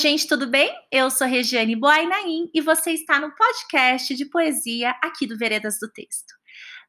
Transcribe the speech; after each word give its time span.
Gente, 0.00 0.26
tudo 0.26 0.46
bem? 0.46 0.74
Eu 0.90 1.10
sou 1.10 1.26
Regiane 1.26 1.76
Boainaim 1.76 2.50
e 2.54 2.62
você 2.62 2.92
está 2.92 3.20
no 3.20 3.34
podcast 3.34 4.14
de 4.14 4.24
poesia 4.24 4.92
aqui 5.02 5.26
do 5.26 5.36
Veredas 5.36 5.78
do 5.78 5.92
Texto. 5.92 6.32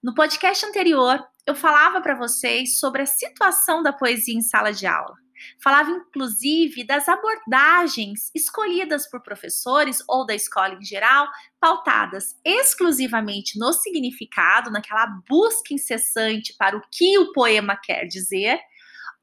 No 0.02 0.14
podcast 0.14 0.66
anterior, 0.66 1.22
eu 1.46 1.54
falava 1.54 2.00
para 2.00 2.16
vocês 2.16 2.80
sobre 2.80 3.02
a 3.02 3.06
situação 3.06 3.84
da 3.84 3.92
poesia 3.92 4.34
em 4.34 4.42
sala 4.42 4.72
de 4.72 4.88
aula. 4.88 5.14
Falava 5.62 5.92
inclusive 5.92 6.86
das 6.86 7.10
abordagens 7.10 8.32
escolhidas 8.34 9.10
por 9.10 9.22
professores 9.22 10.02
ou 10.08 10.26
da 10.26 10.34
escola 10.34 10.76
em 10.76 10.86
geral, 10.86 11.28
pautadas 11.60 12.40
exclusivamente 12.46 13.60
no 13.60 13.74
significado, 13.74 14.72
naquela 14.72 15.08
busca 15.28 15.74
incessante 15.74 16.56
para 16.58 16.78
o 16.78 16.82
que 16.90 17.20
o 17.20 17.34
poema 17.34 17.76
quer 17.76 18.06
dizer, 18.06 18.58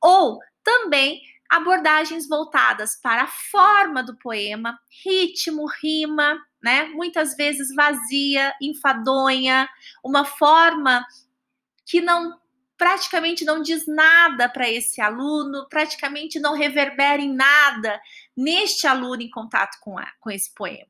ou 0.03 0.39
também 0.63 1.23
abordagens 1.49 2.29
voltadas 2.29 2.97
para 3.01 3.23
a 3.23 3.27
forma 3.27 4.03
do 4.03 4.17
poema, 4.17 4.79
ritmo, 5.05 5.67
rima, 5.67 6.39
né? 6.63 6.85
Muitas 6.89 7.37
vezes 7.37 7.75
vazia, 7.75 8.55
enfadonha, 8.61 9.69
uma 10.05 10.25
forma 10.25 11.05
que 11.87 12.01
não 12.01 12.39
praticamente 12.77 13.45
não 13.45 13.61
diz 13.61 13.87
nada 13.87 14.49
para 14.49 14.71
esse 14.71 15.01
aluno, 15.01 15.67
praticamente 15.69 16.39
não 16.39 16.55
reverbera 16.55 17.21
em 17.21 17.35
nada 17.35 18.01
neste 18.37 18.87
aluno 18.87 19.21
em 19.21 19.31
contato 19.31 19.79
com, 19.81 19.99
a, 19.99 20.07
com 20.21 20.31
esse 20.31 20.55
poema. 20.55 20.87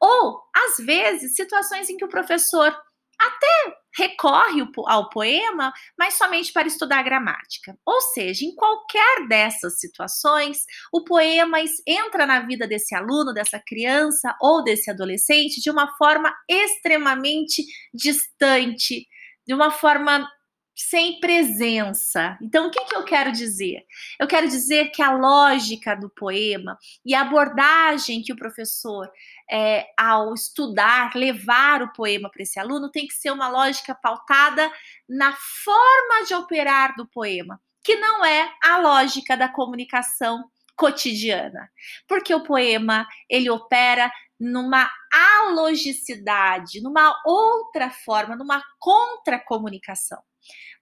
Ou, 0.00 0.42
às 0.54 0.78
vezes, 0.78 1.36
situações 1.36 1.90
em 1.90 1.96
que 1.96 2.04
o 2.04 2.08
professor 2.08 2.74
até 3.18 3.76
recorre 3.96 4.60
ao 4.86 5.08
poema, 5.08 5.72
mas 5.98 6.14
somente 6.14 6.52
para 6.52 6.68
estudar 6.68 7.02
gramática. 7.02 7.76
Ou 7.84 8.00
seja, 8.00 8.44
em 8.44 8.54
qualquer 8.54 9.26
dessas 9.26 9.80
situações, 9.80 10.64
o 10.92 11.02
poema 11.02 11.58
entra 11.86 12.26
na 12.26 12.40
vida 12.40 12.66
desse 12.66 12.94
aluno, 12.94 13.32
dessa 13.32 13.58
criança 13.58 14.36
ou 14.40 14.62
desse 14.62 14.90
adolescente 14.90 15.60
de 15.60 15.70
uma 15.70 15.96
forma 15.96 16.34
extremamente 16.48 17.64
distante, 17.94 19.06
de 19.46 19.54
uma 19.54 19.70
forma 19.70 20.28
sem 20.76 21.18
presença. 21.18 22.36
Então, 22.42 22.66
o 22.66 22.70
que, 22.70 22.84
que 22.84 22.94
eu 22.94 23.02
quero 23.02 23.32
dizer? 23.32 23.86
Eu 24.20 24.26
quero 24.26 24.46
dizer 24.46 24.90
que 24.90 25.00
a 25.00 25.12
lógica 25.12 25.94
do 25.96 26.10
poema 26.10 26.78
e 27.04 27.14
a 27.14 27.22
abordagem 27.22 28.22
que 28.22 28.32
o 28.32 28.36
professor, 28.36 29.10
é, 29.50 29.86
ao 29.98 30.34
estudar, 30.34 31.14
levar 31.14 31.82
o 31.82 31.92
poema 31.94 32.30
para 32.30 32.42
esse 32.42 32.60
aluno, 32.60 32.90
tem 32.90 33.06
que 33.06 33.14
ser 33.14 33.30
uma 33.30 33.48
lógica 33.48 33.94
pautada 33.94 34.70
na 35.08 35.32
forma 35.64 36.26
de 36.26 36.34
operar 36.34 36.94
do 36.94 37.06
poema, 37.06 37.58
que 37.82 37.96
não 37.96 38.22
é 38.22 38.52
a 38.62 38.76
lógica 38.78 39.34
da 39.34 39.48
comunicação 39.48 40.44
cotidiana. 40.76 41.70
Porque 42.06 42.34
o 42.34 42.42
poema, 42.42 43.06
ele 43.30 43.48
opera 43.48 44.12
numa 44.38 44.90
alogicidade, 45.10 46.82
numa 46.82 47.18
outra 47.24 47.88
forma, 47.90 48.36
numa 48.36 48.62
contra-comunicação. 48.78 50.22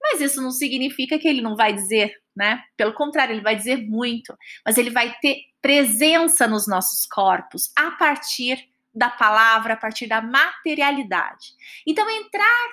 Mas 0.01 0.21
isso 0.21 0.41
não 0.43 0.51
significa 0.51 1.19
que 1.19 1.27
ele 1.27 1.41
não 1.41 1.57
vai 1.57 1.73
dizer, 1.73 2.15
né? 2.37 2.63
Pelo 2.77 2.93
contrário, 2.93 3.33
ele 3.33 3.43
vai 3.43 3.57
dizer 3.57 3.77
muito, 3.77 4.37
mas 4.65 4.77
ele 4.77 4.91
vai 4.91 5.15
ter 5.21 5.39
presença 5.63 6.47
nos 6.47 6.67
nossos 6.67 7.07
corpos 7.07 7.73
a 7.77 7.93
partir 7.93 8.69
da 8.95 9.11
palavra, 9.11 9.75
a 9.75 9.77
partir 9.77 10.07
da 10.07 10.21
materialidade. 10.21 11.53
Então, 11.87 12.09
entrar 12.09 12.69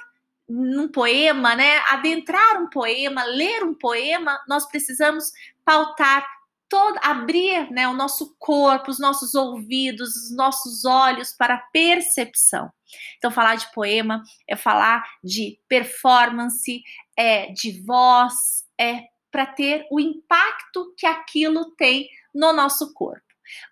num 0.48 0.88
poema, 0.88 1.56
né? 1.56 1.80
Adentrar 1.90 2.62
um 2.62 2.70
poema, 2.70 3.24
ler 3.24 3.64
um 3.64 3.74
poema, 3.74 4.40
nós 4.48 4.68
precisamos 4.68 5.32
pautar 5.64 6.26
todo, 6.72 6.98
abrir 7.04 7.70
né, 7.70 7.86
o 7.90 7.94
nosso 7.94 8.34
corpo, 8.40 8.90
os 8.90 8.98
nossos 8.98 9.36
ouvidos, 9.36 10.16
os 10.16 10.34
nossos 10.34 10.86
olhos 10.86 11.34
para 11.34 11.56
a 11.56 11.62
percepção. 11.74 12.72
Então, 13.18 13.30
falar 13.30 13.56
de 13.56 13.70
poema 13.74 14.24
é 14.48 14.56
falar 14.56 15.04
de 15.22 15.60
performance, 15.68 16.82
é 17.18 17.52
de 17.52 17.82
voz, 17.82 18.66
é 18.80 19.04
para 19.30 19.46
ter 19.46 19.86
o 19.92 20.00
impacto 20.00 20.94
que 20.98 21.06
aquilo 21.06 21.76
tem 21.76 22.08
no 22.34 22.54
nosso 22.54 22.94
corpo. 22.94 23.22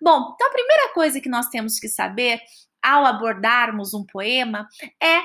Bom, 0.00 0.32
então 0.34 0.48
a 0.48 0.52
primeira 0.52 0.92
coisa 0.92 1.22
que 1.22 1.28
nós 1.28 1.48
temos 1.48 1.78
que 1.78 1.88
saber 1.88 2.38
ao 2.82 3.06
abordarmos 3.06 3.94
um 3.94 4.04
poema 4.04 4.68
é 5.02 5.20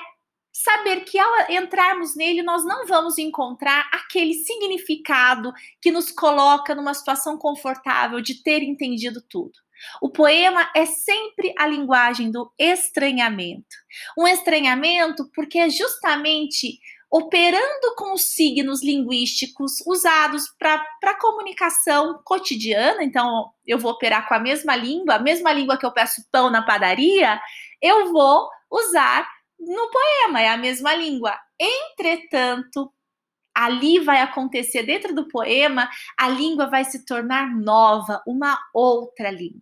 saber 0.56 1.02
que 1.02 1.20
ao 1.20 1.52
entrarmos 1.52 2.16
nele 2.16 2.42
nós 2.42 2.64
não 2.64 2.88
vamos 2.88 3.18
encontrar 3.18 3.90
aquele 3.92 4.34
significado 4.34 5.52
que 5.82 5.92
nos 5.92 6.12
coloca 6.12 6.74
numa 6.74 6.94
situação 6.94 7.38
confortável 7.38 8.22
de 8.22 8.42
ter 8.42 8.64
entendido 8.64 9.22
tudo. 9.30 9.52
O 10.02 10.10
poema 10.10 10.72
é 10.74 10.86
sempre 10.86 11.54
a 11.60 11.68
linguagem 11.68 12.32
do 12.32 12.50
estranhamento. 12.58 13.76
Um 14.18 14.26
estranhamento 14.26 15.30
porque 15.36 15.60
é 15.60 15.70
justamente 15.70 16.80
operando 17.12 17.94
com 17.98 18.14
os 18.14 18.24
signos 18.24 18.82
linguísticos 18.82 19.86
usados 19.86 20.46
para 20.58 21.20
comunicação 21.20 22.22
cotidiana. 22.24 23.04
Então, 23.04 23.52
eu 23.68 23.78
vou 23.78 23.92
operar 23.92 24.26
com 24.26 24.34
a 24.34 24.40
mesma 24.40 24.74
língua, 24.76 25.16
a 25.16 25.20
mesma 25.20 25.52
língua 25.52 25.78
que 25.78 25.86
eu 25.86 25.92
peço 25.92 26.26
pão 26.32 26.50
na 26.50 26.62
padaria, 26.62 27.40
eu 27.82 28.12
vou 28.12 28.50
usar 28.72 29.35
no 29.60 29.90
poema, 29.90 30.42
é 30.42 30.50
a 30.50 30.58
mesma 30.58 30.94
língua. 30.94 31.38
Entretanto, 31.60 32.92
ali 33.54 34.00
vai 34.00 34.20
acontecer 34.22 34.84
dentro 34.84 35.16
do 35.16 35.28
poema, 35.28 35.90
a 36.18 36.28
língua 36.28 36.68
vai 36.68 36.84
se 36.84 37.06
tornar 37.06 37.56
nova, 37.56 38.22
uma 38.28 38.60
outra 38.74 39.32
língua. 39.32 39.62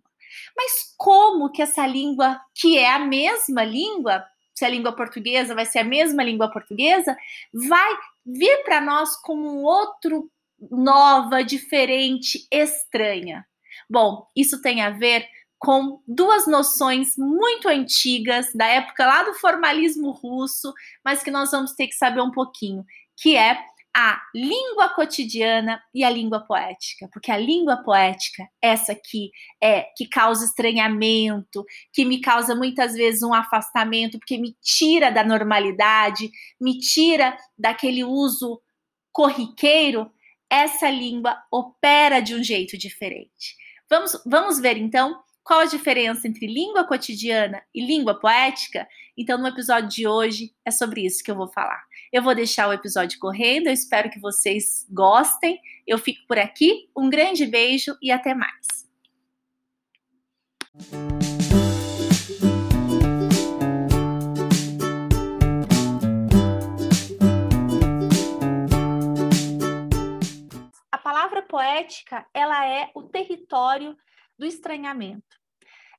Mas 0.56 0.94
como 0.96 1.50
que 1.50 1.62
essa 1.62 1.86
língua, 1.86 2.40
que 2.54 2.76
é 2.76 2.90
a 2.90 2.98
mesma 2.98 3.64
língua, 3.64 4.24
se 4.52 4.64
a 4.64 4.68
língua 4.68 4.92
portuguesa 4.92 5.54
vai 5.54 5.66
ser 5.66 5.80
a 5.80 5.84
mesma 5.84 6.22
língua 6.22 6.50
portuguesa, 6.50 7.16
vai 7.52 7.96
vir 8.24 8.64
para 8.64 8.80
nós 8.80 9.16
como 9.22 9.48
um 9.48 9.62
outro 9.62 10.30
nova, 10.70 11.42
diferente, 11.42 12.46
estranha. 12.50 13.46
Bom, 13.88 14.28
isso 14.34 14.62
tem 14.62 14.80
a 14.80 14.90
ver 14.90 15.28
com 15.58 16.02
duas 16.06 16.46
noções 16.46 17.16
muito 17.16 17.68
antigas, 17.68 18.52
da 18.54 18.66
época 18.66 19.06
lá 19.06 19.22
do 19.22 19.34
formalismo 19.34 20.10
russo, 20.10 20.72
mas 21.04 21.22
que 21.22 21.30
nós 21.30 21.50
vamos 21.50 21.72
ter 21.72 21.86
que 21.86 21.94
saber 21.94 22.20
um 22.20 22.30
pouquinho, 22.30 22.84
que 23.16 23.36
é 23.36 23.58
a 23.96 24.20
língua 24.34 24.88
cotidiana 24.88 25.80
e 25.94 26.02
a 26.02 26.10
língua 26.10 26.40
poética, 26.40 27.08
porque 27.12 27.30
a 27.30 27.38
língua 27.38 27.76
poética, 27.76 28.48
essa 28.60 28.90
aqui 28.90 29.30
é 29.62 29.82
que 29.96 30.08
causa 30.08 30.44
estranhamento, 30.44 31.64
que 31.92 32.04
me 32.04 32.20
causa 32.20 32.56
muitas 32.56 32.94
vezes 32.94 33.22
um 33.22 33.32
afastamento, 33.32 34.18
porque 34.18 34.36
me 34.36 34.56
tira 34.60 35.12
da 35.12 35.22
normalidade, 35.22 36.28
me 36.60 36.76
tira 36.78 37.36
daquele 37.56 38.02
uso 38.02 38.60
corriqueiro, 39.12 40.10
essa 40.50 40.90
língua 40.90 41.40
opera 41.50 42.20
de 42.20 42.34
um 42.34 42.42
jeito 42.42 42.76
diferente. 42.76 43.56
Vamos, 43.88 44.20
vamos 44.26 44.58
ver 44.58 44.76
então 44.76 45.22
qual 45.44 45.60
a 45.60 45.66
diferença 45.66 46.26
entre 46.26 46.46
língua 46.46 46.84
cotidiana 46.84 47.62
e 47.74 47.84
língua 47.84 48.18
poética? 48.18 48.88
Então, 49.16 49.36
no 49.36 49.46
episódio 49.46 49.90
de 49.90 50.08
hoje 50.08 50.54
é 50.64 50.70
sobre 50.70 51.04
isso 51.04 51.22
que 51.22 51.30
eu 51.30 51.36
vou 51.36 51.48
falar. 51.48 51.84
Eu 52.10 52.22
vou 52.22 52.34
deixar 52.34 52.66
o 52.66 52.72
episódio 52.72 53.18
correndo, 53.18 53.66
eu 53.66 53.72
espero 53.72 54.10
que 54.10 54.18
vocês 54.18 54.86
gostem. 54.90 55.60
Eu 55.86 55.98
fico 55.98 56.26
por 56.26 56.38
aqui. 56.38 56.88
Um 56.96 57.10
grande 57.10 57.44
beijo 57.44 57.94
e 58.00 58.10
até 58.10 58.34
mais. 58.34 58.88
A 70.90 70.98
palavra 70.98 71.42
poética, 71.42 72.26
ela 72.32 72.66
é 72.66 72.90
o 72.94 73.02
território 73.02 73.94
do 74.38 74.46
estranhamento. 74.46 75.44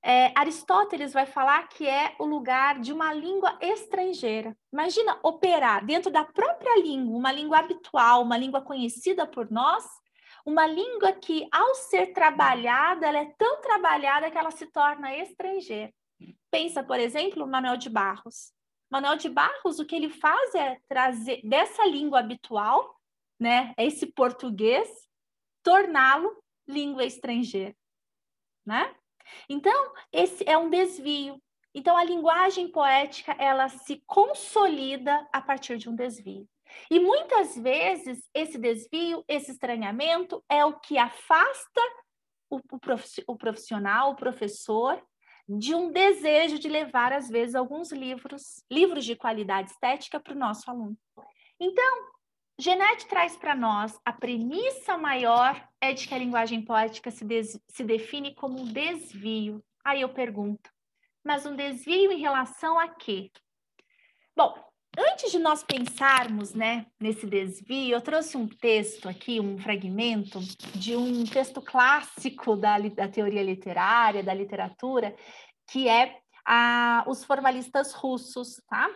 É, 0.08 0.32
Aristóteles 0.36 1.14
vai 1.14 1.26
falar 1.26 1.68
que 1.68 1.88
é 1.88 2.16
o 2.20 2.26
lugar 2.26 2.80
de 2.80 2.94
uma 2.94 3.12
língua 3.12 3.58
estrangeira. 3.60 4.56
Imagina 4.72 5.20
operar 5.24 5.84
dentro 5.84 6.12
da 6.12 6.24
própria 6.24 6.80
língua, 6.80 7.18
uma 7.18 7.32
língua 7.32 7.58
habitual, 7.58 8.22
uma 8.22 8.38
língua 8.38 8.62
conhecida 8.62 9.26
por 9.26 9.50
nós, 9.50 9.84
uma 10.46 10.68
língua 10.68 11.12
que, 11.12 11.48
ao 11.52 11.74
ser 11.74 12.14
trabalhada, 12.14 13.08
ela 13.08 13.18
é 13.18 13.34
tão 13.36 13.60
trabalhada 13.62 14.30
que 14.30 14.38
ela 14.38 14.52
se 14.52 14.68
torna 14.68 15.16
estrangeira. 15.18 15.92
Pensa, 16.52 16.84
por 16.84 17.00
exemplo, 17.00 17.48
Manuel 17.48 17.78
de 17.78 17.90
Barros. 17.90 18.54
Manuel 18.92 19.18
de 19.18 19.28
Barros, 19.28 19.80
o 19.80 19.86
que 19.86 19.96
ele 19.96 20.10
faz 20.10 20.54
é 20.54 20.78
trazer 20.88 21.42
dessa 21.44 21.84
língua 21.88 22.20
habitual, 22.20 22.96
né, 23.40 23.74
esse 23.76 24.06
português, 24.06 24.88
torná-lo 25.64 26.32
língua 26.68 27.04
estrangeira 27.04 27.76
né? 28.66 28.94
Então, 29.50 29.94
esse 30.12 30.48
é 30.48 30.58
um 30.58 30.70
desvio. 30.70 31.42
Então, 31.74 31.98
a 31.98 32.04
linguagem 32.04 32.72
poética, 32.72 33.34
ela 33.34 33.68
se 33.70 34.02
consolida 34.06 35.28
a 35.34 35.42
partir 35.42 35.78
de 35.78 35.90
um 35.90 35.96
desvio. 35.96 36.48
E 36.90 37.00
muitas 37.00 37.58
vezes, 37.58 38.30
esse 38.34 38.58
desvio, 38.58 39.24
esse 39.28 39.52
estranhamento, 39.52 40.44
é 40.50 40.64
o 40.66 40.80
que 40.80 40.98
afasta 40.98 41.82
o 42.50 43.38
profissional, 43.38 44.12
o 44.12 44.16
professor, 44.16 45.02
de 45.48 45.76
um 45.76 45.92
desejo 45.92 46.58
de 46.58 46.68
levar, 46.68 47.14
às 47.14 47.30
vezes, 47.30 47.56
alguns 47.56 47.92
livros, 47.92 48.64
livros 48.72 49.06
de 49.06 49.16
qualidade 49.16 49.72
estética 49.72 50.20
para 50.20 50.34
o 50.34 50.38
nosso 50.38 50.70
aluno. 50.70 50.98
Então, 51.60 52.08
Genete 52.58 53.06
traz 53.08 53.36
para 53.36 53.54
nós 53.54 54.00
a 54.06 54.14
premissa 54.14 54.98
maior 54.98 55.62
é 55.82 55.92
de 55.92 56.08
que 56.08 56.14
a 56.14 56.18
linguagem 56.18 56.64
poética 56.64 57.12
se, 57.12 57.26
des, 57.26 57.60
se 57.68 57.84
define 57.84 58.34
como 58.34 58.62
um 58.62 58.66
desvio. 58.66 59.62
Aí 59.84 60.02
eu 60.02 60.10
pergunto, 60.10 60.70
mas 61.24 61.46
um 61.46 61.56
desvio 61.56 62.14
em 62.14 62.20
relação 62.20 62.80
a 62.80 62.88
quê? 62.88 63.30
Bom, 64.38 64.54
antes 64.98 65.32
de 65.32 65.40
nós 65.40 65.64
pensarmos 65.64 66.54
né, 66.54 66.86
nesse 66.98 67.28
desvio, 67.28 67.96
eu 67.96 68.02
trouxe 68.02 68.38
um 68.38 68.48
texto 68.48 69.10
aqui, 69.10 69.42
um 69.42 69.58
fragmento 69.58 70.40
de 70.74 70.96
um 70.96 71.26
texto 71.26 71.62
clássico 71.62 72.56
da, 72.56 72.80
da 72.80 73.10
teoria 73.10 73.44
literária, 73.44 74.24
da 74.24 74.34
literatura, 74.34 75.14
que 75.70 75.90
é 75.90 76.20
a, 76.46 77.04
os 77.06 77.26
formalistas 77.26 77.94
russos, 77.94 78.62
tá? 78.70 78.90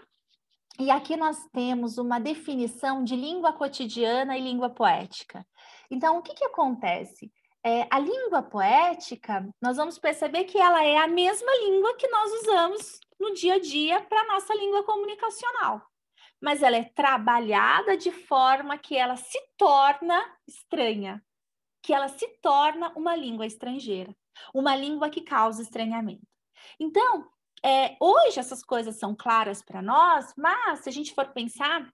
E 0.79 0.89
aqui 0.89 1.17
nós 1.17 1.45
temos 1.51 1.97
uma 1.97 2.19
definição 2.19 3.03
de 3.03 3.13
língua 3.13 3.51
cotidiana 3.51 4.37
e 4.37 4.41
língua 4.41 4.69
poética. 4.69 5.45
Então, 5.91 6.17
o 6.17 6.21
que, 6.21 6.33
que 6.33 6.45
acontece? 6.45 7.29
É, 7.61 7.85
a 7.91 7.99
língua 7.99 8.41
poética, 8.41 9.45
nós 9.61 9.75
vamos 9.75 9.99
perceber 9.99 10.45
que 10.45 10.57
ela 10.57 10.81
é 10.81 10.95
a 10.95 11.07
mesma 11.07 11.51
língua 11.65 11.97
que 11.97 12.07
nós 12.07 12.31
usamos 12.41 12.99
no 13.19 13.33
dia 13.33 13.55
a 13.55 13.59
dia 13.59 13.99
para 14.03 14.21
a 14.21 14.27
nossa 14.27 14.55
língua 14.55 14.81
comunicacional. 14.85 15.81
Mas 16.41 16.63
ela 16.63 16.77
é 16.77 16.85
trabalhada 16.85 17.97
de 17.97 18.11
forma 18.11 18.77
que 18.77 18.95
ela 18.95 19.17
se 19.17 19.37
torna 19.57 20.25
estranha, 20.47 21.21
que 21.83 21.93
ela 21.93 22.07
se 22.07 22.25
torna 22.41 22.93
uma 22.95 23.17
língua 23.17 23.45
estrangeira, 23.45 24.15
uma 24.53 24.73
língua 24.77 25.09
que 25.09 25.19
causa 25.19 25.61
estranhamento. 25.61 26.25
Então, 26.79 27.29
é, 27.63 27.95
hoje 27.99 28.39
essas 28.39 28.63
coisas 28.63 28.97
são 28.97 29.15
claras 29.15 29.61
para 29.61 29.81
nós, 29.81 30.33
mas 30.37 30.79
se 30.79 30.89
a 30.89 30.91
gente 30.91 31.13
for 31.13 31.27
pensar 31.29 31.87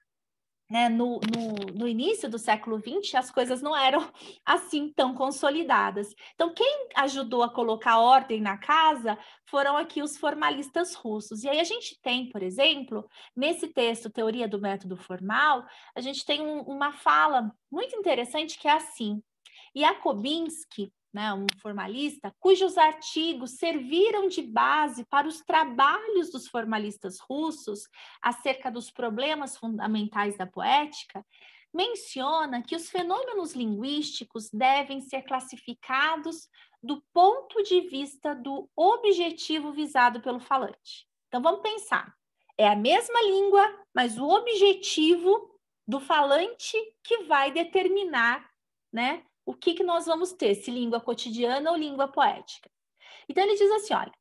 né, 0.70 0.90
no, 0.90 1.20
no, 1.20 1.78
no, 1.78 1.88
início 1.88 2.30
do 2.30 2.40
século 2.40 2.80
XX, 2.80 3.16
as 3.16 3.30
coisas 3.30 3.62
não 3.62 3.76
eram 3.76 4.12
assim 4.46 4.92
tão 4.96 5.14
consolidadas. 5.14 6.14
Então, 6.34 6.54
quem 6.54 6.88
ajudou 6.96 7.44
a 7.44 7.50
colocar 7.50 8.00
ordem 8.00 8.42
na 8.42 8.58
casa 8.58 9.18
foram 9.46 9.78
aqui 9.78 10.02
os 10.02 10.18
formalistas 10.18 10.96
russos. 10.96 11.44
E 11.44 11.50
aí 11.50 11.60
a 11.60 11.64
gente 11.64 12.00
tem, 12.02 12.30
por 12.30 12.42
exemplo, 12.42 13.08
nesse 13.36 13.68
texto, 13.68 14.10
Teoria 14.10 14.48
do 14.48 14.60
Método 14.60 14.98
Formal, 14.98 15.64
a 15.96 16.02
gente 16.02 16.26
tem 16.26 16.42
um, 16.42 16.62
uma 16.62 16.92
fala 16.92 17.52
muito 17.72 17.96
interessante 17.96 18.58
que 18.58 18.68
é 18.68 18.74
assim. 18.74 19.22
Jakobinsky, 19.76 20.92
né, 21.16 21.34
um 21.34 21.48
formalista, 21.62 22.36
cujos 22.42 22.78
artigos 22.78 23.52
serviram 23.52 24.28
de 24.28 24.42
base 24.42 25.06
para 25.06 25.26
os 25.26 25.40
trabalhos 25.40 26.30
dos 26.30 26.46
formalistas 26.46 27.20
russos 27.22 27.88
acerca 28.22 28.70
dos 28.70 28.92
problemas 28.92 29.56
fundamentais 29.56 30.38
da 30.38 30.46
poética, 30.46 31.26
menciona 31.74 32.62
que 32.62 32.76
os 32.76 32.90
fenômenos 32.90 33.54
linguísticos 33.54 34.50
devem 34.52 35.00
ser 35.00 35.22
classificados 35.22 36.50
do 36.84 37.02
ponto 37.14 37.64
de 37.64 37.80
vista 37.88 38.36
do 38.36 38.70
objetivo 38.76 39.72
visado 39.72 40.20
pelo 40.20 40.42
falante. 40.42 41.08
Então 41.30 41.42
vamos 41.42 41.62
pensar. 41.62 42.14
É 42.58 42.68
a 42.68 42.76
mesma 42.76 43.22
língua, 43.22 43.86
mas 43.94 44.18
o 44.18 44.28
objetivo 44.28 45.50
do 45.88 46.02
falante 46.02 46.78
que 47.02 47.24
vai 47.24 47.52
determinar, 47.52 48.46
né, 48.92 49.24
o 49.45 49.53
que, 49.53 49.75
que 49.75 49.83
nós 49.83 50.06
vamos 50.06 50.33
ter, 50.33 50.56
se 50.56 50.71
língua 50.71 51.00
cotidiana 51.00 51.71
ou 51.71 51.77
língua 51.77 52.07
poética. 52.07 52.69
Então, 53.30 53.44
ele 53.44 53.56
diz 53.56 53.71
assim: 53.71 53.94
olha, 53.94 54.12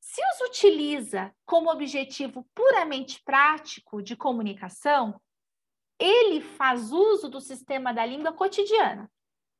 se 0.00 0.20
os 0.32 0.48
utiliza 0.48 1.34
como 1.46 1.70
objetivo 1.70 2.46
puramente 2.54 3.22
prático 3.24 4.02
de 4.02 4.16
comunicação, 4.16 5.20
ele 5.98 6.40
faz 6.40 6.92
uso 6.92 7.28
do 7.28 7.40
sistema 7.40 7.92
da 7.92 8.06
língua 8.06 8.32
cotidiana. 8.32 9.10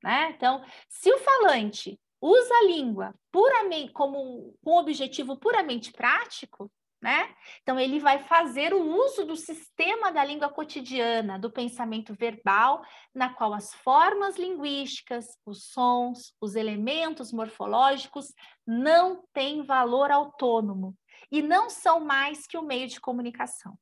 Né? 0.02 0.30
Então, 0.30 0.64
se 0.88 1.12
o 1.12 1.18
falante 1.18 1.98
usa 2.20 2.54
a 2.54 2.64
língua 2.64 3.14
puramente 3.30 3.92
como 3.92 4.56
um 4.64 4.72
objetivo 4.74 5.36
puramente 5.36 5.92
prático, 5.92 6.70
né? 7.00 7.32
Então, 7.62 7.78
ele 7.78 8.00
vai 8.00 8.18
fazer 8.18 8.74
o 8.74 8.82
uso 8.82 9.24
do 9.24 9.36
sistema 9.36 10.10
da 10.10 10.24
língua 10.24 10.48
cotidiana, 10.48 11.38
do 11.38 11.50
pensamento 11.50 12.12
verbal, 12.12 12.82
na 13.14 13.32
qual 13.32 13.54
as 13.54 13.72
formas 13.72 14.36
linguísticas, 14.36 15.26
os 15.46 15.64
sons, 15.70 16.34
os 16.40 16.56
elementos 16.56 17.32
morfológicos 17.32 18.34
não 18.66 19.22
têm 19.32 19.62
valor 19.62 20.10
autônomo 20.10 20.96
e 21.30 21.40
não 21.40 21.70
são 21.70 22.00
mais 22.00 22.46
que 22.46 22.56
o 22.56 22.62
um 22.62 22.66
meio 22.66 22.88
de 22.88 23.00
comunicação. 23.00 23.78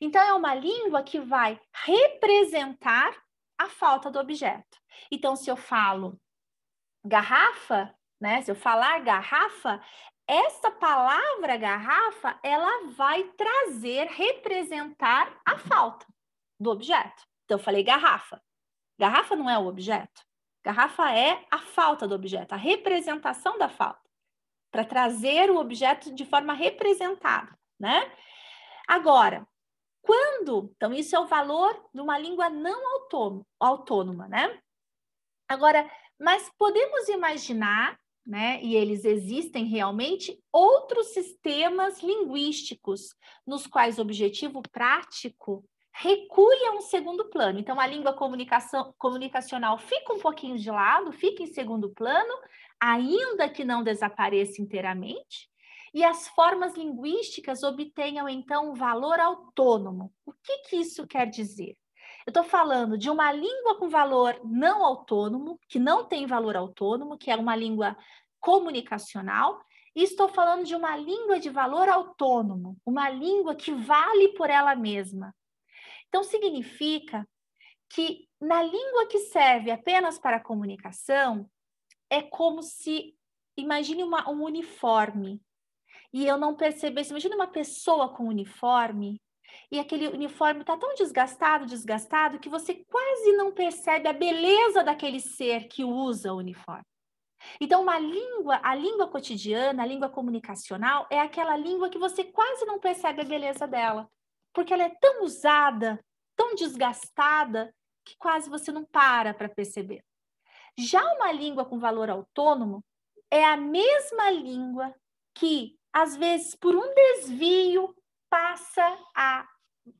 Então, 0.00 0.22
é 0.22 0.32
uma 0.32 0.54
língua 0.54 1.02
que 1.02 1.20
vai 1.20 1.60
representar 1.84 3.14
a 3.58 3.68
falta 3.68 4.10
do 4.10 4.18
objeto. 4.18 4.78
Então, 5.10 5.36
se 5.36 5.50
eu 5.50 5.56
falo 5.56 6.18
garrafa, 7.04 7.94
né? 8.20 8.40
Se 8.40 8.50
eu 8.50 8.54
falar 8.54 9.00
garrafa, 9.00 9.80
essa 10.26 10.70
palavra 10.70 11.56
garrafa, 11.56 12.38
ela 12.42 12.86
vai 12.92 13.24
trazer, 13.32 14.06
representar 14.06 15.40
a 15.44 15.58
falta 15.58 16.06
do 16.58 16.70
objeto. 16.70 17.22
Então, 17.44 17.58
eu 17.58 17.62
falei 17.62 17.82
garrafa. 17.82 18.42
Garrafa 18.98 19.36
não 19.36 19.50
é 19.50 19.58
o 19.58 19.66
objeto. 19.66 20.22
Garrafa 20.64 21.12
é 21.12 21.44
a 21.50 21.58
falta 21.58 22.08
do 22.08 22.14
objeto, 22.14 22.54
a 22.54 22.56
representação 22.56 23.58
da 23.58 23.68
falta, 23.68 24.00
para 24.70 24.84
trazer 24.84 25.50
o 25.50 25.58
objeto 25.58 26.14
de 26.14 26.24
forma 26.24 26.54
representada, 26.54 27.54
né? 27.78 28.10
Agora, 28.88 29.46
quando, 30.00 30.72
então 30.74 30.92
isso 30.92 31.14
é 31.14 31.20
o 31.20 31.26
valor 31.26 31.88
de 31.92 32.00
uma 32.00 32.18
língua 32.18 32.48
não 32.48 32.82
autônoma, 33.60 34.26
né? 34.26 34.58
Agora, 35.46 35.90
mas 36.18 36.50
podemos 36.56 37.08
imaginar 37.08 37.98
né? 38.26 38.60
E 38.62 38.74
eles 38.74 39.04
existem 39.04 39.66
realmente 39.66 40.38
outros 40.52 41.08
sistemas 41.08 42.02
linguísticos 42.02 43.14
nos 43.46 43.66
quais 43.66 43.98
o 43.98 44.02
objetivo 44.02 44.62
prático 44.62 45.64
recua 45.92 46.54
um 46.72 46.80
segundo 46.80 47.26
plano. 47.26 47.58
Então, 47.58 47.78
a 47.78 47.86
língua 47.86 48.16
comunicacional 48.98 49.78
fica 49.78 50.12
um 50.12 50.18
pouquinho 50.18 50.58
de 50.58 50.70
lado, 50.70 51.12
fica 51.12 51.42
em 51.42 51.46
segundo 51.46 51.88
plano, 51.90 52.34
ainda 52.80 53.48
que 53.48 53.64
não 53.64 53.82
desapareça 53.82 54.60
inteiramente, 54.60 55.48
e 55.92 56.02
as 56.02 56.26
formas 56.28 56.74
linguísticas 56.74 57.62
obtenham, 57.62 58.28
então, 58.28 58.72
um 58.72 58.74
valor 58.74 59.20
autônomo. 59.20 60.12
O 60.26 60.32
que, 60.32 60.58
que 60.68 60.76
isso 60.76 61.06
quer 61.06 61.30
dizer? 61.30 61.76
Eu 62.26 62.30
estou 62.30 62.44
falando 62.44 62.96
de 62.96 63.10
uma 63.10 63.30
língua 63.30 63.78
com 63.78 63.88
valor 63.88 64.40
não 64.44 64.84
autônomo, 64.84 65.60
que 65.68 65.78
não 65.78 66.06
tem 66.06 66.26
valor 66.26 66.56
autônomo, 66.56 67.18
que 67.18 67.30
é 67.30 67.36
uma 67.36 67.54
língua 67.54 67.96
comunicacional, 68.40 69.60
e 69.94 70.02
estou 70.02 70.28
falando 70.28 70.64
de 70.64 70.74
uma 70.74 70.96
língua 70.96 71.38
de 71.38 71.50
valor 71.50 71.88
autônomo, 71.88 72.76
uma 72.84 73.10
língua 73.10 73.54
que 73.54 73.72
vale 73.72 74.30
por 74.30 74.48
ela 74.48 74.74
mesma. 74.74 75.34
Então, 76.08 76.24
significa 76.24 77.28
que 77.90 78.26
na 78.40 78.62
língua 78.62 79.06
que 79.06 79.18
serve 79.20 79.70
apenas 79.70 80.18
para 80.18 80.40
comunicação, 80.40 81.48
é 82.10 82.22
como 82.22 82.62
se, 82.62 83.14
imagine 83.56 84.02
uma, 84.02 84.28
um 84.30 84.42
uniforme, 84.42 85.40
e 86.12 86.26
eu 86.26 86.38
não 86.38 86.54
percebesse, 86.54 87.10
imagine 87.10 87.34
uma 87.34 87.48
pessoa 87.48 88.08
com 88.08 88.28
uniforme, 88.28 89.20
e 89.70 89.78
aquele 89.78 90.08
uniforme 90.08 90.60
está 90.60 90.76
tão 90.76 90.94
desgastado, 90.94 91.66
desgastado, 91.66 92.38
que 92.38 92.48
você 92.48 92.74
quase 92.74 93.32
não 93.32 93.52
percebe 93.52 94.08
a 94.08 94.12
beleza 94.12 94.82
daquele 94.82 95.20
ser 95.20 95.68
que 95.68 95.84
usa 95.84 96.32
o 96.32 96.38
uniforme. 96.38 96.84
Então, 97.60 97.82
uma 97.82 97.98
língua, 97.98 98.60
a 98.62 98.74
língua 98.74 99.08
cotidiana, 99.08 99.82
a 99.82 99.86
língua 99.86 100.08
comunicacional, 100.08 101.06
é 101.10 101.20
aquela 101.20 101.56
língua 101.56 101.90
que 101.90 101.98
você 101.98 102.24
quase 102.24 102.64
não 102.64 102.78
percebe 102.78 103.20
a 103.20 103.24
beleza 103.24 103.66
dela, 103.66 104.08
porque 104.52 104.72
ela 104.72 104.84
é 104.84 104.94
tão 105.00 105.24
usada, 105.24 106.02
tão 106.36 106.54
desgastada, 106.54 107.74
que 108.04 108.16
quase 108.18 108.50
você 108.50 108.70
não 108.70 108.84
para 108.84 109.32
para 109.32 109.48
perceber. 109.48 110.02
Já 110.78 111.02
uma 111.14 111.32
língua 111.32 111.64
com 111.64 111.78
valor 111.78 112.10
autônomo 112.10 112.84
é 113.30 113.44
a 113.44 113.56
mesma 113.56 114.30
língua 114.30 114.94
que, 115.34 115.78
às 115.92 116.16
vezes, 116.16 116.54
por 116.54 116.74
um 116.74 116.94
desvio, 116.94 117.94
passa 118.34 118.98
a 119.14 119.46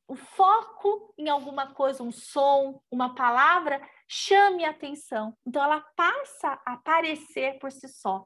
o 0.08 0.16
foco 0.16 1.14
em 1.16 1.28
alguma 1.28 1.72
coisa, 1.72 2.02
um 2.02 2.10
som, 2.10 2.82
uma 2.90 3.14
palavra, 3.14 3.80
chame 4.08 4.64
a 4.64 4.70
atenção. 4.70 5.36
Então, 5.46 5.62
ela 5.62 5.80
passa 5.94 6.60
a 6.66 6.72
aparecer 6.72 7.58
por 7.58 7.70
si 7.70 7.86
só. 7.86 8.24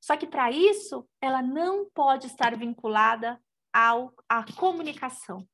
Só 0.00 0.16
que 0.16 0.26
para 0.26 0.50
isso, 0.50 1.06
ela 1.20 1.42
não 1.42 1.90
pode 1.90 2.28
estar 2.28 2.56
vinculada 2.56 3.38
ao, 3.72 4.14
à 4.28 4.44
comunicação. 4.54 5.46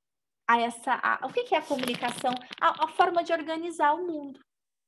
A 0.47 0.61
essa, 0.61 1.01
a, 1.03 1.27
o 1.27 1.33
que, 1.33 1.45
que 1.45 1.55
é 1.55 1.59
a 1.59 1.67
comunicação? 1.67 2.33
A, 2.61 2.85
a 2.85 2.89
forma 2.89 3.25
de 3.25 3.33
organizar 3.33 3.95
o 3.95 4.07
mundo 4.07 4.39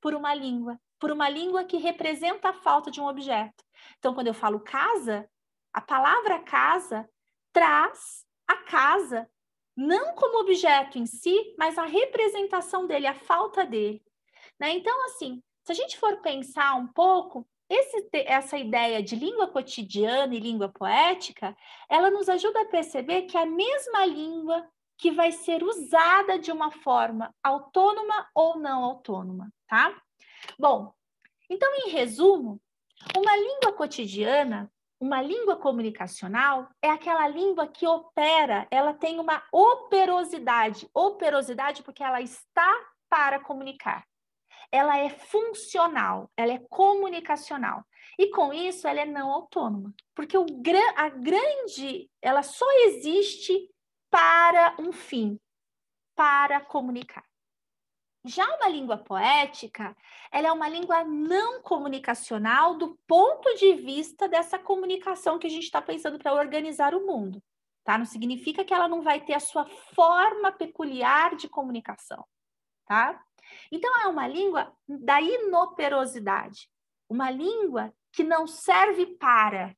por 0.00 0.14
uma 0.14 0.34
língua. 0.34 0.78
por 1.00 1.10
uma 1.10 1.28
língua 1.28 1.64
que 1.64 1.78
representa 1.78 2.50
a 2.50 2.60
falta 2.60 2.90
de 2.90 3.00
um 3.00 3.08
objeto. 3.08 3.64
Então, 3.98 4.14
quando 4.14 4.28
eu 4.28 4.34
falo 4.34 4.60
casa, 4.60 5.28
a 5.72 5.80
palavra 5.80 6.38
casa 6.40 7.08
traz 7.52 8.26
a 8.46 8.56
casa, 8.56 9.28
não 9.76 10.14
como 10.14 10.40
objeto 10.40 10.98
em 10.98 11.06
si, 11.06 11.54
mas 11.58 11.76
a 11.76 11.84
representação 11.84 12.86
dele, 12.86 13.06
a 13.06 13.14
falta 13.14 13.64
dele. 13.64 14.02
Né? 14.58 14.70
Então, 14.70 15.04
assim, 15.06 15.42
se 15.64 15.72
a 15.72 15.74
gente 15.74 15.98
for 15.98 16.20
pensar 16.22 16.74
um 16.76 16.86
pouco, 16.86 17.46
esse, 17.68 18.08
essa 18.12 18.56
ideia 18.56 19.02
de 19.02 19.16
língua 19.16 19.48
cotidiana 19.48 20.34
e 20.34 20.40
língua 20.40 20.68
poética, 20.68 21.56
ela 21.88 22.10
nos 22.10 22.28
ajuda 22.28 22.62
a 22.62 22.66
perceber 22.66 23.22
que 23.22 23.36
a 23.36 23.44
mesma 23.44 24.06
língua 24.06 24.66
que 24.96 25.10
vai 25.10 25.32
ser 25.32 25.62
usada 25.62 26.38
de 26.38 26.50
uma 26.50 26.70
forma 26.70 27.34
autônoma 27.42 28.28
ou 28.34 28.58
não 28.58 28.84
autônoma, 28.84 29.52
tá? 29.68 29.94
Bom, 30.58 30.94
então, 31.50 31.68
em 31.74 31.90
resumo, 31.90 32.60
uma 33.16 33.36
língua 33.36 33.72
cotidiana, 33.72 34.72
uma 34.98 35.20
língua 35.20 35.56
comunicacional, 35.56 36.68
é 36.80 36.90
aquela 36.90 37.28
língua 37.28 37.66
que 37.66 37.86
opera, 37.86 38.66
ela 38.70 38.94
tem 38.94 39.20
uma 39.20 39.42
operosidade. 39.52 40.88
Operosidade 40.94 41.82
porque 41.82 42.02
ela 42.02 42.20
está 42.20 42.72
para 43.08 43.38
comunicar. 43.40 44.06
Ela 44.72 44.98
é 44.98 45.10
funcional, 45.10 46.30
ela 46.36 46.52
é 46.52 46.58
comunicacional. 46.70 47.84
E 48.18 48.30
com 48.30 48.52
isso, 48.52 48.88
ela 48.88 49.00
é 49.00 49.04
não 49.04 49.30
autônoma. 49.30 49.94
Porque 50.14 50.36
o, 50.36 50.46
a 50.96 51.08
grande, 51.08 52.10
ela 52.20 52.42
só 52.42 52.66
existe 52.86 53.70
para 54.10 54.74
um 54.78 54.92
fim, 54.92 55.38
para 56.16 56.60
comunicar. 56.60 57.24
Já 58.26 58.44
uma 58.56 58.68
língua 58.68 58.98
poética, 58.98 59.96
ela 60.32 60.48
é 60.48 60.52
uma 60.52 60.68
língua 60.68 61.04
não 61.04 61.62
comunicacional 61.62 62.76
do 62.76 62.98
ponto 63.06 63.54
de 63.54 63.74
vista 63.74 64.28
dessa 64.28 64.58
comunicação 64.58 65.38
que 65.38 65.46
a 65.46 65.50
gente 65.50 65.62
está 65.62 65.80
pensando 65.80 66.18
para 66.18 66.34
organizar 66.34 66.92
o 66.92 67.06
mundo. 67.06 67.40
Tá? 67.84 67.96
Não 67.96 68.04
significa 68.04 68.64
que 68.64 68.74
ela 68.74 68.88
não 68.88 69.00
vai 69.00 69.20
ter 69.20 69.34
a 69.34 69.40
sua 69.40 69.64
forma 69.94 70.50
peculiar 70.50 71.36
de 71.36 71.48
comunicação. 71.48 72.24
Tá? 72.84 73.22
Então, 73.70 73.90
é 74.02 74.08
uma 74.08 74.26
língua 74.26 74.72
da 74.88 75.20
inoperosidade, 75.20 76.68
uma 77.08 77.30
língua 77.30 77.94
que 78.12 78.24
não 78.24 78.46
serve 78.46 79.06
para, 79.06 79.76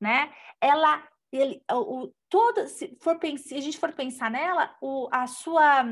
né? 0.00 0.34
Ela, 0.60 1.06
ele, 1.30 1.62
o, 1.70 2.12
toda, 2.28 2.66
se 2.66 2.96
for 3.00 3.18
se 3.38 3.54
a 3.54 3.60
gente 3.60 3.78
for 3.78 3.92
pensar 3.92 4.30
nela, 4.30 4.74
o, 4.80 5.08
a 5.12 5.28
sua 5.28 5.84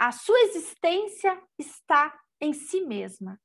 a 0.00 0.12
sua 0.12 0.40
existência 0.44 1.38
está 1.58 2.18
em 2.40 2.54
si 2.54 2.80
mesma, 2.80 3.38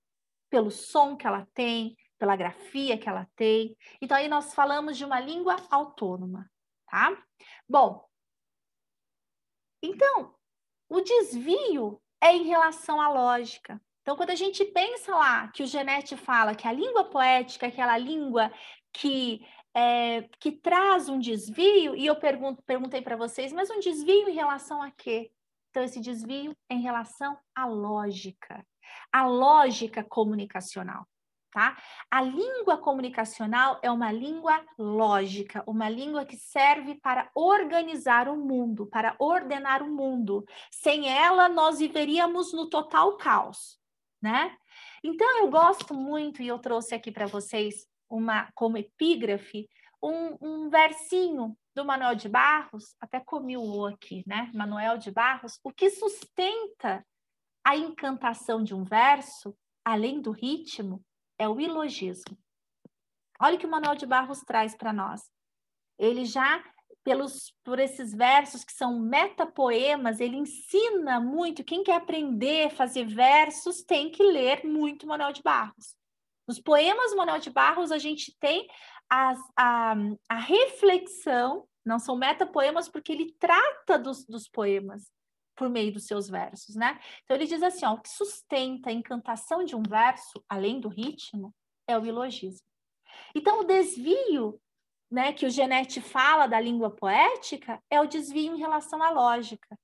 pelo 0.50 0.72
som 0.72 1.18
que 1.18 1.28
ela 1.28 1.46
tem, 1.54 1.98
pela 2.18 2.38
grafia 2.38 2.98
que 2.98 3.10
ela 3.10 3.28
tem. 3.36 3.76
Então, 4.02 4.16
aí 4.16 4.30
nós 4.30 4.54
falamos 4.54 4.96
de 4.96 5.04
uma 5.04 5.20
língua 5.20 5.58
autônoma, 5.70 6.50
tá? 6.90 7.22
Bom, 7.68 8.08
então, 9.84 10.34
o 10.88 11.02
desvio 11.02 12.02
é 12.22 12.34
em 12.34 12.44
relação 12.44 13.02
à 13.02 13.10
lógica. 13.10 13.82
Então, 14.02 14.16
quando 14.16 14.30
a 14.30 14.36
gente 14.36 14.64
pensa 14.64 15.14
lá 15.14 15.50
que 15.50 15.62
o 15.62 15.68
Genete 15.68 16.16
fala 16.16 16.56
que 16.56 16.70
a 16.70 16.72
língua 16.72 17.10
poética 17.10 17.66
é 17.66 17.70
aquela 17.70 17.98
língua 17.98 18.50
que, 18.94 19.46
é, 19.74 20.22
que 20.40 20.54
traz 20.54 21.10
um 21.10 21.20
desvio, 21.20 21.98
e 21.98 22.06
eu 22.06 22.16
pergunto, 22.16 22.64
perguntei 22.64 23.02
para 23.02 23.18
vocês, 23.18 23.52
mas 23.52 23.70
um 23.70 23.80
desvio 23.82 24.30
em 24.30 24.34
relação 24.34 24.82
a 24.82 24.90
quê? 24.90 25.34
Então, 25.76 25.84
esse 25.84 26.00
desvio 26.00 26.56
em 26.70 26.80
relação 26.80 27.38
à 27.54 27.66
lógica, 27.66 28.66
a 29.12 29.28
lógica 29.28 30.02
comunicacional. 30.06 31.06
Tá? 31.52 31.78
A 32.10 32.22
língua 32.22 32.78
comunicacional 32.78 33.78
é 33.84 33.92
uma 33.92 34.10
língua 34.10 34.66
lógica, 34.80 35.66
uma 35.68 35.90
língua 35.90 36.24
que 36.24 36.38
serve 36.38 36.96
para 36.96 37.30
organizar 37.36 38.30
o 38.30 38.38
mundo, 38.38 38.86
para 38.86 39.18
ordenar 39.20 39.84
o 39.84 39.94
mundo. 39.94 40.46
Sem 40.72 41.10
ela, 41.10 41.50
nós 41.50 41.80
viveríamos 41.80 42.54
no 42.54 42.70
total 42.70 43.18
caos, 43.18 43.78
né? 44.22 44.56
Então, 45.04 45.40
eu 45.40 45.50
gosto 45.50 45.94
muito, 45.94 46.42
e 46.42 46.48
eu 46.48 46.58
trouxe 46.58 46.96
aqui 46.96 47.12
para 47.12 47.26
vocês 47.26 47.86
uma 48.10 48.50
como 48.54 48.78
epígrafe, 48.78 49.68
um, 50.02 50.38
um 50.42 50.70
versinho 50.70 51.54
do 51.76 51.84
Manuel 51.84 52.16
de 52.16 52.30
Barros, 52.30 52.96
até 53.02 53.20
comi 53.20 53.58
o 53.58 53.62
O 53.62 53.86
aqui, 53.88 54.24
né? 54.26 54.50
Manuel 54.54 54.98
de 54.98 55.12
Barros, 55.12 55.60
o 55.64 55.72
que 55.72 55.90
sustenta 55.90 57.06
a 57.64 57.76
encantação 57.76 58.64
de 58.64 58.74
um 58.74 58.84
verso, 58.84 59.56
além 59.84 60.22
do 60.22 60.32
ritmo, 60.32 61.04
é 61.38 61.50
o 61.50 61.60
ilogismo. 61.60 62.38
Olha 63.40 63.56
o 63.56 63.60
que 63.60 63.66
o 63.66 63.70
Manuel 63.70 63.96
de 63.96 64.06
Barros 64.06 64.40
traz 64.40 64.76
para 64.76 64.94
nós. 64.94 65.30
Ele 66.00 66.24
já, 66.24 66.64
pelos, 67.04 67.54
por 67.64 67.78
esses 67.80 68.14
versos 68.14 68.64
que 68.64 68.72
são 68.72 69.00
metapoemas, 69.00 70.22
ele 70.22 70.38
ensina 70.38 71.20
muito. 71.20 71.64
Quem 71.64 71.84
quer 71.84 71.96
aprender 71.96 72.68
a 72.68 72.76
fazer 72.76 73.06
versos 73.06 73.84
tem 73.84 74.10
que 74.10 74.24
ler 74.24 74.64
muito 74.66 75.06
Manuel 75.06 75.34
de 75.34 75.42
Barros. 75.44 75.96
Nos 76.48 76.60
poemas 76.60 77.14
Manuel 77.16 77.40
de 77.40 77.50
Barros, 77.50 77.92
a 77.92 77.98
gente 77.98 78.34
tem 78.40 78.68
as, 79.10 79.40
a, 79.58 79.96
a 80.30 80.36
reflexão, 80.36 81.68
não 81.86 82.00
são 82.00 82.16
metapoemas, 82.16 82.90
porque 82.90 83.12
ele 83.12 83.34
trata 83.40 83.98
dos, 83.98 84.26
dos 84.26 84.48
poemas 84.48 85.12
por 85.56 85.70
meio 85.70 85.94
dos 85.94 86.06
seus 86.06 86.28
versos, 86.28 86.76
né? 86.76 87.00
Então 87.24 87.38
ele 87.38 87.48
diz 87.48 87.64
assim, 87.64 87.86
ó, 87.86 87.94
o 87.94 88.02
que 88.02 88.10
sustenta 88.10 88.90
a 88.90 88.94
encantação 88.94 89.64
de 89.64 89.76
um 89.76 89.84
verso, 89.84 90.44
além 90.50 90.80
do 90.80 90.90
ritmo, 90.90 91.54
é 91.88 91.98
o 91.98 92.06
ilogismo. 92.06 92.66
Então 93.34 93.62
o 93.62 93.64
desvio, 93.64 94.60
né, 95.10 95.32
que 95.32 95.46
o 95.46 95.50
Genete 95.50 96.02
fala 96.02 96.48
da 96.48 96.60
língua 96.60 96.92
poética, 96.92 97.82
é 97.90 98.02
o 98.02 98.08
desvio 98.08 98.54
em 98.54 98.60
relação 98.60 99.02
à 99.02 99.10
lógica. 99.10 99.78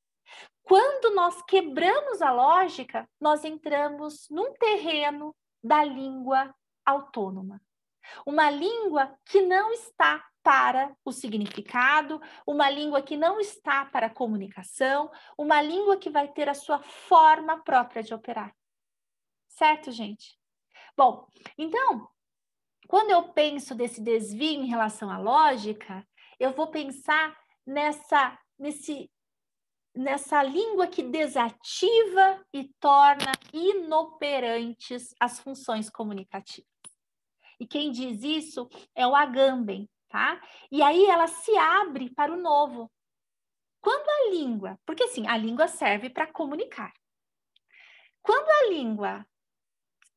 Quando 0.63 1.13
nós 1.15 1.41
quebramos 1.43 2.21
a 2.21 2.31
lógica, 2.31 3.07
nós 3.19 3.45
entramos 3.45 4.27
num 4.29 4.53
terreno 4.53 5.35
da 5.63 5.83
língua 5.83 6.53
autônoma. 6.85 7.61
Uma 8.25 8.49
língua 8.49 9.17
que 9.25 9.41
não 9.41 9.71
está 9.71 10.25
para 10.43 10.95
o 11.05 11.11
significado, 11.11 12.19
uma 12.45 12.69
língua 12.69 13.01
que 13.01 13.15
não 13.15 13.39
está 13.39 13.85
para 13.85 14.07
a 14.07 14.13
comunicação, 14.13 15.11
uma 15.37 15.61
língua 15.61 15.97
que 15.97 16.09
vai 16.09 16.27
ter 16.27 16.49
a 16.49 16.53
sua 16.53 16.79
forma 16.79 17.63
própria 17.63 18.01
de 18.01 18.13
operar. 18.13 18.55
Certo, 19.47 19.91
gente? 19.91 20.39
Bom, 20.97 21.27
então, 21.57 22.09
quando 22.87 23.11
eu 23.11 23.29
penso 23.29 23.75
desse 23.75 24.01
desvio 24.01 24.61
em 24.61 24.67
relação 24.67 25.09
à 25.09 25.17
lógica, 25.17 26.05
eu 26.39 26.51
vou 26.51 26.67
pensar 26.67 27.37
nessa 27.65 28.37
nesse 28.57 29.09
nessa 29.93 30.41
língua 30.41 30.87
que 30.87 31.03
desativa 31.03 32.45
e 32.53 32.73
torna 32.79 33.33
inoperantes 33.51 35.13
as 35.19 35.39
funções 35.39 35.89
comunicativas. 35.89 36.70
E 37.61 37.67
quem 37.67 37.91
diz 37.91 38.23
isso 38.23 38.67
é 38.95 39.05
o 39.05 39.15
Agamben, 39.15 39.87
tá? 40.09 40.41
E 40.71 40.81
aí 40.81 41.05
ela 41.05 41.27
se 41.27 41.55
abre 41.55 42.09
para 42.09 42.33
o 42.33 42.41
novo. 42.41 42.91
Quando 43.79 44.09
a 44.09 44.31
língua, 44.31 44.79
porque 44.83 45.03
assim, 45.03 45.27
a 45.27 45.37
língua 45.37 45.67
serve 45.67 46.09
para 46.09 46.25
comunicar. 46.25 46.91
Quando 48.19 48.49
a 48.49 48.69
língua 48.73 49.23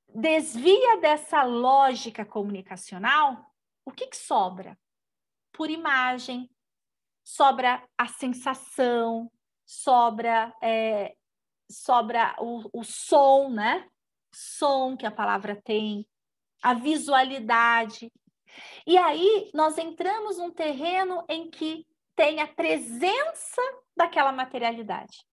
desvia 0.09 0.97
dessa 1.03 1.43
lógica 1.43 2.25
comunicacional, 2.25 3.55
o 3.85 3.93
que, 3.93 4.07
que 4.07 4.17
sobra? 4.17 4.79
Por 5.53 5.69
imagem, 5.69 6.51
sobra 7.23 7.87
a 7.99 8.07
sensação, 8.07 9.31
sobra, 9.67 10.51
é, 10.63 11.15
sobra 11.71 12.35
o, 12.39 12.81
o 12.81 12.83
som, 12.83 13.51
né? 13.51 13.87
Som 14.33 14.97
que 14.97 15.05
a 15.05 15.13
palavra 15.13 15.61
tem, 15.63 16.09
a 16.65 16.73
visualidade. 16.73 18.11
E 18.87 18.97
aí 18.97 19.51
nós 19.53 19.77
entramos 19.77 20.39
num 20.39 20.51
terreno 20.51 21.23
em 21.29 21.51
que 21.51 21.87
tem 22.17 22.41
a 22.41 22.49
presença 22.49 23.61
daquela 23.95 24.33
materialidade. 24.33 25.19